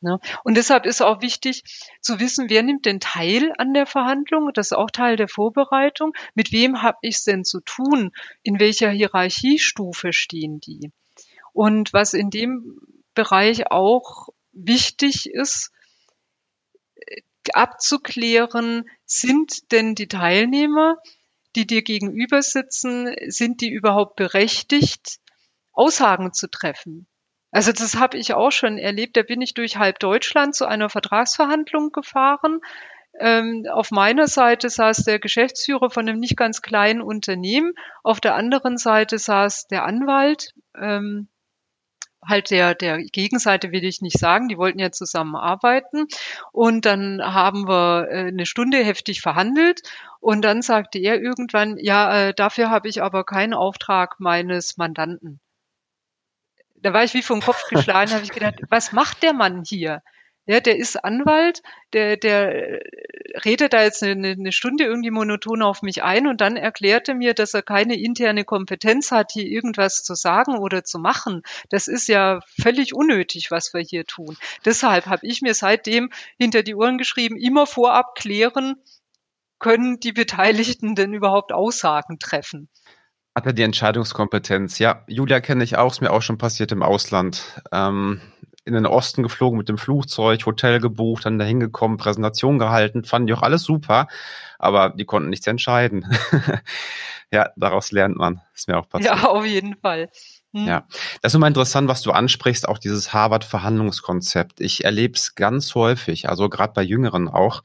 [0.00, 0.18] Ne?
[0.44, 1.62] Und deshalb ist auch wichtig
[2.00, 4.50] zu wissen, wer nimmt denn teil an der Verhandlung?
[4.54, 6.12] Das ist auch Teil der Vorbereitung.
[6.34, 8.12] Mit wem habe ich es denn zu tun?
[8.42, 10.90] In welcher Hierarchiestufe stehen die?
[11.52, 12.80] Und was in dem
[13.14, 15.70] Bereich auch wichtig ist,
[17.52, 20.96] abzuklären, sind denn die Teilnehmer
[21.56, 25.18] die dir gegenüber sitzen, sind die überhaupt berechtigt,
[25.72, 27.06] Aussagen zu treffen?
[27.50, 29.16] Also das habe ich auch schon erlebt.
[29.16, 32.60] Da bin ich durch halb Deutschland zu einer Vertragsverhandlung gefahren.
[33.18, 37.72] Ähm, auf meiner Seite saß der Geschäftsführer von einem nicht ganz kleinen Unternehmen.
[38.04, 40.54] Auf der anderen Seite saß der Anwalt.
[40.80, 41.28] Ähm,
[42.26, 46.06] halt der, der Gegenseite will ich nicht sagen, die wollten ja zusammenarbeiten.
[46.52, 49.82] Und dann haben wir äh, eine Stunde heftig verhandelt
[50.20, 55.40] und dann sagte er irgendwann, ja, äh, dafür habe ich aber keinen Auftrag meines Mandanten.
[56.76, 60.02] Da war ich wie vom Kopf geschlagen, habe ich gedacht, was macht der Mann hier?
[60.46, 62.80] Ja, der ist Anwalt, der, der
[63.44, 67.34] redet da jetzt eine, eine Stunde irgendwie monoton auf mich ein und dann erklärte mir,
[67.34, 71.42] dass er keine interne Kompetenz hat, hier irgendwas zu sagen oder zu machen.
[71.68, 74.36] Das ist ja völlig unnötig, was wir hier tun.
[74.64, 78.76] Deshalb habe ich mir seitdem hinter die Ohren geschrieben, immer vorab klären,
[79.60, 82.68] können die Beteiligten denn überhaupt Aussagen treffen?
[83.36, 84.80] Hat er die Entscheidungskompetenz?
[84.80, 87.62] Ja, Julia kenne ich auch, ist mir auch schon passiert im Ausland.
[87.70, 88.20] Ähm,
[88.64, 93.26] in den Osten geflogen mit dem Flugzeug, Hotel gebucht, dann dahin gekommen, Präsentation gehalten, fanden
[93.26, 94.06] die auch alles super,
[94.58, 96.06] aber die konnten nichts entscheiden.
[97.32, 98.40] ja, daraus lernt man.
[98.54, 99.16] Ist mir auch passiert.
[99.16, 100.10] Ja, auf jeden Fall.
[100.52, 100.66] Hm.
[100.66, 100.86] Ja,
[101.22, 104.60] das ist immer interessant, was du ansprichst, auch dieses Harvard-Verhandlungskonzept.
[104.60, 107.62] Ich erlebe es ganz häufig, also gerade bei Jüngeren auch,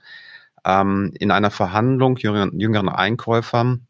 [0.66, 3.88] ähm, in einer Verhandlung, jüngeren, jüngeren Einkäufern,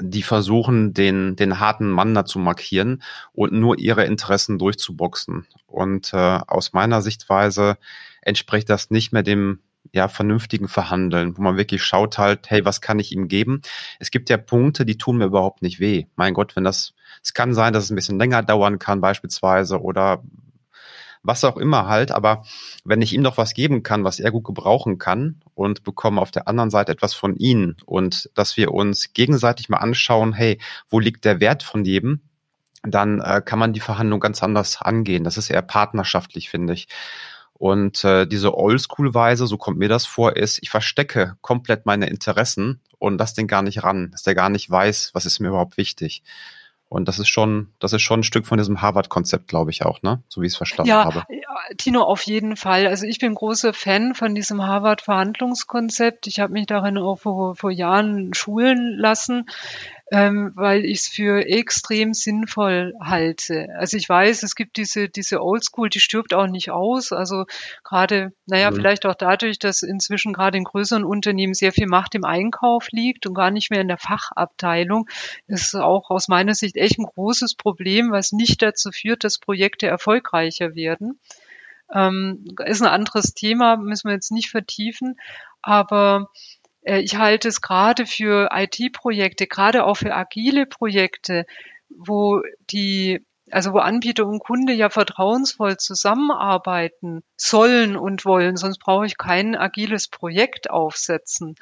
[0.00, 3.02] die versuchen, den, den harten Mann da zu markieren
[3.32, 5.46] und nur ihre Interessen durchzuboxen.
[5.66, 7.76] Und äh, aus meiner Sichtweise
[8.22, 9.60] entspricht das nicht mehr dem
[9.92, 13.62] ja, vernünftigen Verhandeln, wo man wirklich schaut halt, hey, was kann ich ihm geben?
[13.98, 16.06] Es gibt ja Punkte, die tun mir überhaupt nicht weh.
[16.16, 19.82] Mein Gott, wenn das, es kann sein, dass es ein bisschen länger dauern kann beispielsweise
[19.82, 20.22] oder
[21.22, 22.10] was auch immer halt.
[22.10, 22.44] Aber
[22.84, 26.30] wenn ich ihm noch was geben kann, was er gut gebrauchen kann und bekomme auf
[26.30, 30.58] der anderen Seite etwas von ihm und dass wir uns gegenseitig mal anschauen, hey,
[30.88, 32.20] wo liegt der Wert von jedem?
[32.82, 35.22] Dann äh, kann man die Verhandlung ganz anders angehen.
[35.24, 36.88] Das ist eher partnerschaftlich, finde ich.
[37.54, 42.80] Und äh, diese Oldschool-Weise, so kommt mir das vor, ist, ich verstecke komplett meine Interessen
[42.98, 45.76] und lass den gar nicht ran, dass der gar nicht weiß, was ist mir überhaupt
[45.76, 46.24] wichtig.
[46.92, 50.02] Und das ist schon, das ist schon ein Stück von diesem Harvard-Konzept, glaube ich auch,
[50.02, 50.22] ne?
[50.28, 51.24] So wie ich es verstanden ja, habe.
[51.30, 52.86] Ja, Tino, auf jeden Fall.
[52.86, 56.26] Also ich bin großer Fan von diesem Harvard-Verhandlungskonzept.
[56.26, 59.46] Ich habe mich darin auch vor, vor Jahren schulen lassen
[60.12, 63.68] ähm, weil ich es für extrem sinnvoll halte.
[63.78, 67.12] Also ich weiß, es gibt diese, diese Oldschool, die stirbt auch nicht aus.
[67.12, 67.46] Also
[67.82, 68.74] gerade, naja, mhm.
[68.74, 73.26] vielleicht auch dadurch, dass inzwischen gerade in größeren Unternehmen sehr viel Macht im Einkauf liegt
[73.26, 75.08] und gar nicht mehr in der Fachabteilung,
[75.46, 79.86] ist auch aus meiner Sicht echt ein großes Problem, was nicht dazu führt, dass Projekte
[79.86, 81.20] erfolgreicher werden.
[81.90, 85.18] Ähm, ist ein anderes Thema, müssen wir jetzt nicht vertiefen,
[85.62, 86.28] aber
[86.82, 91.46] ich halte es gerade für IT-Projekte, gerade auch für agile Projekte,
[91.88, 99.04] wo die also wo Anbieter und Kunde ja vertrauensvoll zusammenarbeiten sollen und wollen, sonst brauche
[99.04, 101.56] ich kein agiles Projekt aufsetzen.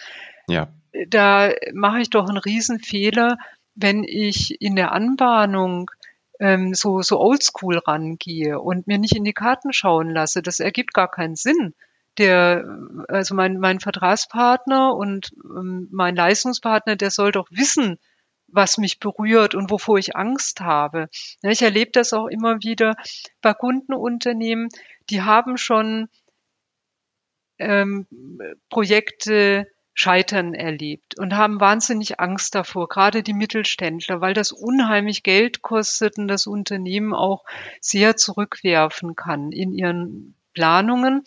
[0.49, 0.69] Ja.
[1.09, 3.39] Da mache ich doch einen Riesenfehler,
[3.75, 5.91] wenn ich in der Anbahnung
[6.39, 10.43] ähm, so, so oldschool rangehe und mir nicht in die Karten schauen lasse.
[10.43, 11.75] Das ergibt gar keinen Sinn.
[12.19, 12.65] Der,
[13.09, 17.99] also mein, mein Vertragspartner und ähm, mein Leistungspartner, der soll doch wissen,
[18.49, 21.09] was mich berührt und wovor ich Angst habe.
[21.43, 22.97] Ich erlebe das auch immer wieder
[23.41, 24.69] bei Kundenunternehmen,
[25.09, 26.09] die haben schon
[27.59, 28.07] ähm,
[28.69, 35.61] Projekte Scheitern erlebt und haben wahnsinnig Angst davor, gerade die Mittelständler, weil das unheimlich Geld
[35.63, 37.45] kostet und das Unternehmen auch
[37.81, 41.23] sehr zurückwerfen kann in ihren Planungen.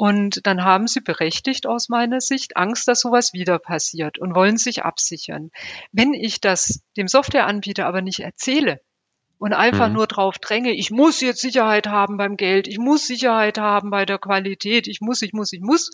[0.00, 4.56] Und dann haben sie berechtigt aus meiner Sicht Angst, dass sowas wieder passiert und wollen
[4.56, 5.50] sich absichern.
[5.92, 8.80] Wenn ich das dem Softwareanbieter aber nicht erzähle,
[9.40, 9.94] und einfach mhm.
[9.94, 14.04] nur drauf dränge, ich muss jetzt Sicherheit haben beim Geld, ich muss Sicherheit haben bei
[14.04, 15.90] der Qualität, ich muss, ich muss, ich muss,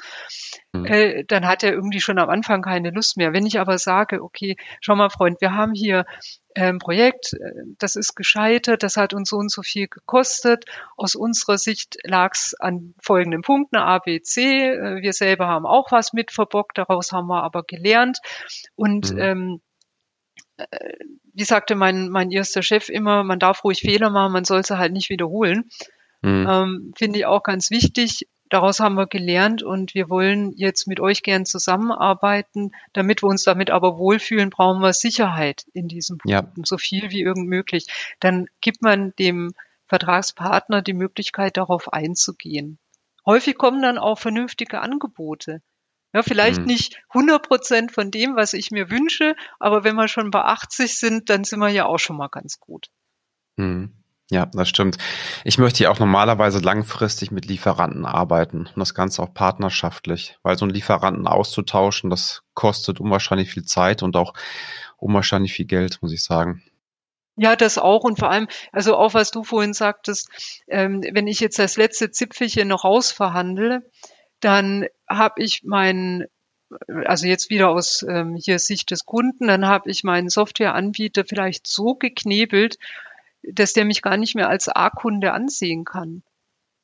[0.73, 0.85] mhm.
[0.85, 3.33] äh, dann hat er irgendwie schon am Anfang keine Lust mehr.
[3.33, 6.07] Wenn ich aber sage, okay, schau mal, Freund, wir haben hier
[6.57, 10.65] ein ähm, Projekt, äh, das ist gescheitert, das hat uns so und so viel gekostet.
[10.97, 14.71] Aus unserer Sicht lag es an folgenden Punkten, A, B, C.
[14.71, 18.19] Äh, wir selber haben auch was mit verbockt, daraus haben wir aber gelernt.
[18.75, 19.19] Und mhm.
[19.21, 19.61] ähm,
[21.33, 24.79] wie sagte mein, mein erster Chef immer, man darf ruhig Fehler machen, man soll sie
[24.79, 25.71] halt nicht wiederholen.
[26.23, 26.47] Mhm.
[26.49, 28.27] Ähm, Finde ich auch ganz wichtig.
[28.49, 32.71] Daraus haben wir gelernt und wir wollen jetzt mit euch gern zusammenarbeiten.
[32.93, 36.53] Damit wir uns damit aber wohlfühlen, brauchen wir Sicherheit in diesem Punkt, ja.
[36.65, 37.87] so viel wie irgend möglich.
[38.21, 39.53] Dann gibt man dem
[39.87, 42.79] Vertragspartner die Möglichkeit, darauf einzugehen.
[43.25, 45.61] Häufig kommen dann auch vernünftige Angebote.
[46.13, 46.67] Ja, vielleicht mhm.
[46.67, 50.99] nicht 100 Prozent von dem, was ich mir wünsche, aber wenn wir schon bei 80
[50.99, 52.89] sind, dann sind wir ja auch schon mal ganz gut.
[53.57, 53.93] Mhm.
[54.29, 54.99] Ja, das stimmt.
[55.45, 60.59] Ich möchte ja auch normalerweise langfristig mit Lieferanten arbeiten und das Ganze auch partnerschaftlich, weil
[60.59, 64.35] so einen Lieferanten auszutauschen, das kostet unwahrscheinlich viel Zeit und auch
[64.97, 66.65] unwahrscheinlich viel Geld, muss ich sagen.
[67.37, 70.31] Ja, das auch und vor allem, also auch was du vorhin sagtest,
[70.67, 73.83] ähm, wenn ich jetzt das letzte Zipfelchen noch rausverhandle,
[74.41, 76.27] dann habe ich meinen
[77.05, 81.67] also jetzt wieder aus ähm, hier Sicht des Kunden, dann habe ich meinen Softwareanbieter vielleicht
[81.67, 82.79] so geknebelt,
[83.43, 86.23] dass der mich gar nicht mehr als A-Kunde ansehen kann.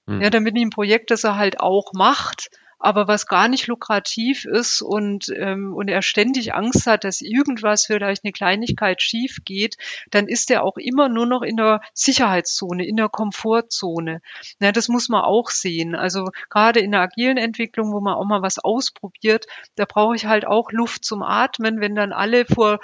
[0.06, 0.20] Hm.
[0.20, 2.50] Ja, damit ich ein Projekt, das er halt auch macht,
[2.82, 7.86] aber was gar nicht lukrativ ist und, ähm, und er ständig Angst hat, dass irgendwas
[7.86, 9.76] vielleicht eine Kleinigkeit schief geht,
[10.10, 14.20] dann ist er auch immer nur noch in der Sicherheitszone, in der Komfortzone.
[14.60, 15.94] Ja, das muss man auch sehen.
[15.94, 20.26] Also gerade in der agilen Entwicklung, wo man auch mal was ausprobiert, da brauche ich
[20.26, 22.80] halt auch Luft zum Atmen, wenn dann alle vor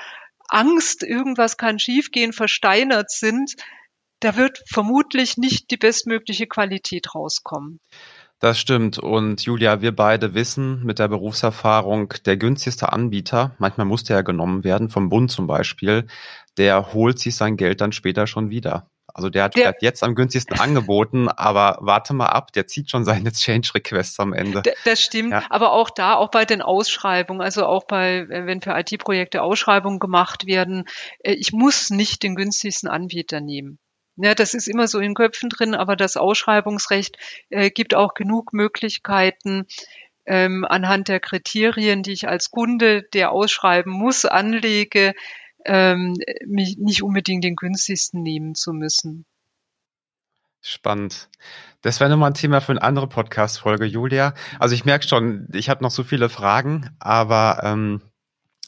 [0.48, 3.56] Angst, irgendwas kann schiefgehen, versteinert sind,
[4.20, 7.80] da wird vermutlich nicht die bestmögliche Qualität rauskommen.
[8.40, 8.98] Das stimmt.
[8.98, 14.22] Und Julia, wir beide wissen mit der Berufserfahrung, der günstigste Anbieter, manchmal muss der ja
[14.22, 16.06] genommen werden, vom Bund zum Beispiel,
[16.56, 18.88] der holt sich sein Geld dann später schon wieder.
[19.12, 23.04] Also der hat der, jetzt am günstigsten angeboten, aber warte mal ab, der zieht schon
[23.04, 24.62] seine Change Requests am Ende.
[24.84, 25.42] Das stimmt, ja.
[25.50, 30.46] aber auch da, auch bei den Ausschreibungen, also auch bei, wenn für IT-Projekte Ausschreibungen gemacht
[30.46, 30.84] werden,
[31.18, 33.80] äh, ich muss nicht den günstigsten Anbieter nehmen.
[34.20, 37.16] Ja, das ist immer so in Köpfen drin, aber das Ausschreibungsrecht
[37.50, 39.66] äh, gibt auch genug Möglichkeiten,
[40.26, 45.14] ähm, anhand der Kriterien, die ich als Kunde, der ausschreiben muss, anlege,
[45.64, 49.24] ähm, mich nicht unbedingt den günstigsten nehmen zu müssen.
[50.60, 51.30] Spannend.
[51.82, 54.34] Das wäre nochmal ein Thema für eine andere Podcast-Folge, Julia.
[54.58, 58.02] Also ich merke schon, ich habe noch so viele Fragen, aber ähm,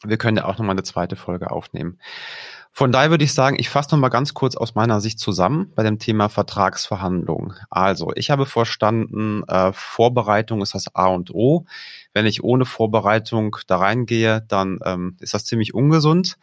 [0.03, 1.99] wir können ja auch nochmal eine zweite Folge aufnehmen.
[2.73, 5.83] Von daher würde ich sagen, ich fasse nochmal ganz kurz aus meiner Sicht zusammen bei
[5.83, 7.53] dem Thema Vertragsverhandlungen.
[7.69, 11.65] Also, ich habe verstanden, äh, Vorbereitung ist das A und O.
[12.13, 16.37] Wenn ich ohne Vorbereitung da reingehe, dann ähm, ist das ziemlich ungesund.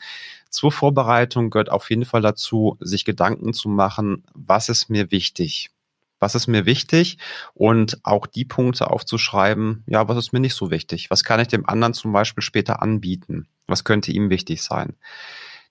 [0.50, 5.70] Zur Vorbereitung gehört auf jeden Fall dazu, sich Gedanken zu machen, was ist mir wichtig?
[6.20, 7.18] Was ist mir wichtig?
[7.54, 11.10] Und auch die Punkte aufzuschreiben, ja, was ist mir nicht so wichtig?
[11.10, 13.46] Was kann ich dem anderen zum Beispiel später anbieten?
[13.66, 14.94] Was könnte ihm wichtig sein?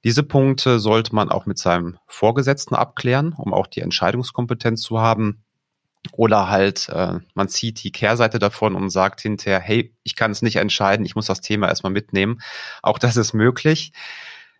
[0.04, 5.44] Diese Punkte sollte man auch mit seinem Vorgesetzten abklären, um auch die Entscheidungskompetenz zu haben.
[6.14, 10.42] Oder halt, äh, man zieht die Kehrseite davon und sagt hinterher, hey, ich kann es
[10.42, 12.40] nicht entscheiden, ich muss das Thema erstmal mitnehmen.
[12.82, 13.92] Auch das ist möglich.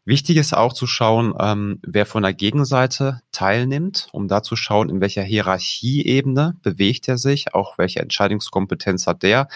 [0.04, 4.90] Wichtig ist auch zu schauen, ähm, wer von der Gegenseite teilnimmt, um da zu schauen,
[4.90, 9.50] in welcher Hierarchieebene bewegt er sich, auch welche Entscheidungskompetenz hat der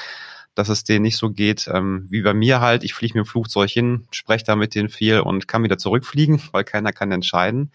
[0.55, 2.83] dass es denen nicht so geht ähm, wie bei mir halt.
[2.83, 6.41] Ich fliege mit dem Flugzeug hin, spreche da mit denen viel und kann wieder zurückfliegen,
[6.51, 7.71] weil keiner kann entscheiden.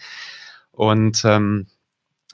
[0.73, 1.67] Und ähm,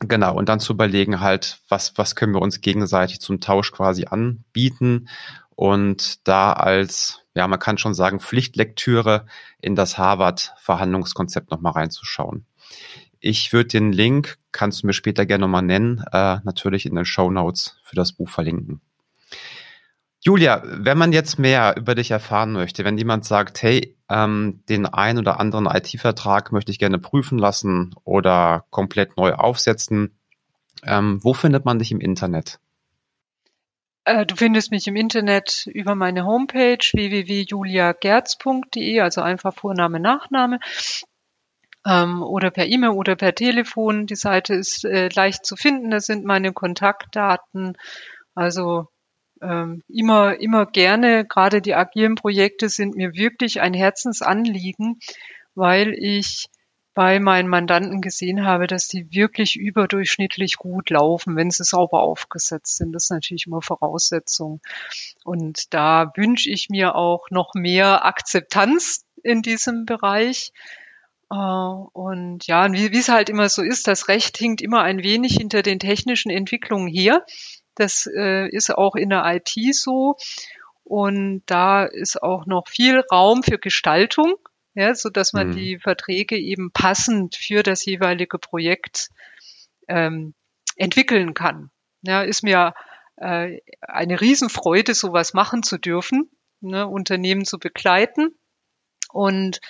[0.01, 4.07] genau, und dann zu überlegen halt, was, was können wir uns gegenseitig zum Tausch quasi
[4.07, 5.09] anbieten
[5.55, 9.27] und da als, ja, man kann schon sagen, Pflichtlektüre
[9.61, 12.47] in das Harvard-Verhandlungskonzept nochmal reinzuschauen.
[13.21, 17.05] ich würde den Link, kannst du mir später gerne nochmal nennen, äh, natürlich in den
[17.05, 18.81] Show Notes für das Buch verlinken.
[20.25, 24.87] Julia, wenn man jetzt mehr über dich erfahren möchte, wenn jemand sagt, hey, ähm, den
[24.87, 30.17] ein oder anderen IT-Vertrag möchte ich gerne prüfen lassen oder komplett neu aufsetzen,
[30.85, 32.61] ähm, wo findet man dich im Internet?
[34.05, 40.61] Äh, du findest mich im Internet über meine Homepage www.juliagerz.de, also einfach Vorname, Nachname.
[41.85, 44.07] Ähm, oder per E-Mail oder per Telefon.
[44.07, 45.91] Die Seite ist äh, leicht zu finden.
[45.91, 47.77] Das sind meine Kontaktdaten.
[48.37, 48.87] Also
[49.43, 51.27] ähm, immer, immer gerne.
[51.27, 55.01] Gerade die agilen Projekte sind mir wirklich ein Herzensanliegen,
[55.55, 56.49] weil ich
[56.95, 62.77] bei meinen Mandanten gesehen habe, dass die wirklich überdurchschnittlich gut laufen, wenn sie sauber aufgesetzt
[62.77, 62.93] sind.
[62.93, 64.61] Das ist natürlich immer Voraussetzung.
[65.25, 70.53] Und da wünsche ich mir auch noch mehr Akzeptanz in diesem Bereich.
[71.31, 75.03] Äh, und ja, wie, wie es halt immer so ist, das Recht hinkt immer ein
[75.03, 77.25] wenig hinter den technischen Entwicklungen her.
[77.75, 80.17] Das äh, ist auch in der IT so.
[80.85, 84.37] Und da ist auch noch viel Raum für Gestaltung,
[84.75, 85.53] ja, so dass man mhm.
[85.53, 89.11] die Verträge eben passend für das jeweilige Projekt
[89.89, 90.35] ähm,
[90.77, 91.71] entwickeln kann.
[92.03, 92.75] Ja, ist mir
[93.17, 98.35] äh, eine Riesenfreude, sowas machen zu dürfen, ne, Unternehmen zu begleiten.
[99.13, 99.61] Und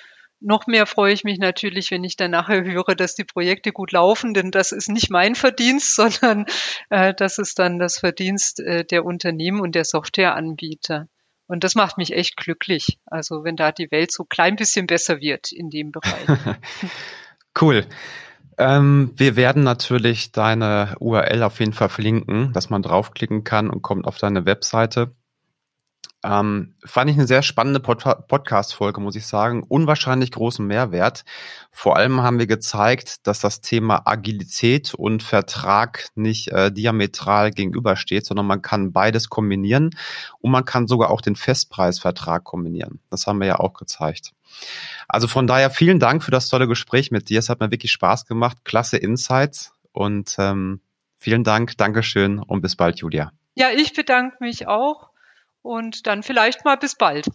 [0.42, 3.92] noch mehr freue ich mich natürlich, wenn ich dann nachher höre, dass die Projekte gut
[3.92, 6.46] laufen, denn das ist nicht mein Verdienst, sondern
[6.90, 11.08] äh, das ist dann das Verdienst äh, der Unternehmen und der Softwareanbieter.
[11.46, 12.98] Und das macht mich echt glücklich.
[13.04, 16.26] Also wenn da die Welt so klein bisschen besser wird in dem Bereich.
[17.60, 17.86] cool.
[18.58, 23.82] Ähm, wir werden natürlich deine URL auf jeden Fall verlinken, dass man draufklicken kann und
[23.82, 25.14] kommt auf deine Webseite.
[26.24, 29.64] Ähm, fand ich eine sehr spannende Pod Podcast-Folge, muss ich sagen.
[29.66, 31.24] Unwahrscheinlich großen Mehrwert.
[31.72, 38.24] Vor allem haben wir gezeigt, dass das Thema Agilität und Vertrag nicht äh, diametral gegenübersteht,
[38.24, 39.90] sondern man kann beides kombinieren
[40.38, 43.00] und man kann sogar auch den Festpreisvertrag kombinieren.
[43.10, 44.32] Das haben wir ja auch gezeigt.
[45.08, 47.40] Also von daher vielen Dank für das tolle Gespräch mit dir.
[47.40, 48.58] Es hat mir wirklich Spaß gemacht.
[48.64, 50.80] Klasse Insights und ähm,
[51.18, 53.32] vielen Dank, Dankeschön und bis bald, Julia.
[53.54, 55.11] Ja, ich bedanke mich auch
[55.62, 57.26] und dann vielleicht mal bis bald.